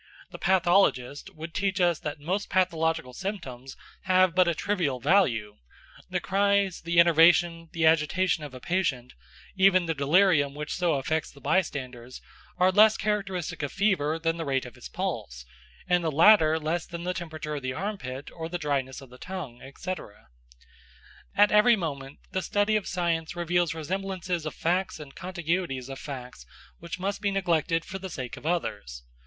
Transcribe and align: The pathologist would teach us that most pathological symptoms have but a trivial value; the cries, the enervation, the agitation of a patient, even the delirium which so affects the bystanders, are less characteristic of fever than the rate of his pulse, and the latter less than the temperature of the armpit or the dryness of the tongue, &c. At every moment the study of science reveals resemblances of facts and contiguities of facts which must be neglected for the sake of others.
The 0.31 0.39
pathologist 0.39 1.29
would 1.35 1.53
teach 1.53 1.79
us 1.79 1.99
that 1.99 2.19
most 2.19 2.49
pathological 2.49 3.13
symptoms 3.13 3.77
have 4.05 4.33
but 4.33 4.47
a 4.47 4.55
trivial 4.55 4.99
value; 4.99 5.57
the 6.09 6.19
cries, 6.19 6.81
the 6.81 6.99
enervation, 6.99 7.69
the 7.71 7.85
agitation 7.85 8.43
of 8.43 8.55
a 8.55 8.59
patient, 8.59 9.13
even 9.55 9.85
the 9.85 9.93
delirium 9.93 10.55
which 10.55 10.73
so 10.73 10.95
affects 10.95 11.29
the 11.29 11.39
bystanders, 11.39 12.19
are 12.57 12.71
less 12.71 12.97
characteristic 12.97 13.61
of 13.61 13.71
fever 13.71 14.17
than 14.17 14.37
the 14.37 14.43
rate 14.43 14.65
of 14.65 14.73
his 14.73 14.89
pulse, 14.89 15.45
and 15.87 16.03
the 16.03 16.09
latter 16.11 16.57
less 16.57 16.87
than 16.87 17.03
the 17.03 17.13
temperature 17.13 17.53
of 17.53 17.61
the 17.61 17.73
armpit 17.73 18.31
or 18.31 18.49
the 18.49 18.57
dryness 18.57 19.01
of 19.01 19.11
the 19.11 19.19
tongue, 19.19 19.61
&c. 19.77 19.95
At 21.37 21.51
every 21.51 21.75
moment 21.75 22.17
the 22.31 22.41
study 22.41 22.75
of 22.75 22.87
science 22.87 23.35
reveals 23.35 23.75
resemblances 23.75 24.47
of 24.47 24.55
facts 24.55 24.99
and 24.99 25.13
contiguities 25.13 25.89
of 25.89 25.99
facts 25.99 26.47
which 26.79 26.99
must 26.99 27.21
be 27.21 27.29
neglected 27.29 27.85
for 27.85 27.99
the 27.99 28.09
sake 28.09 28.35
of 28.35 28.47
others. 28.47 29.03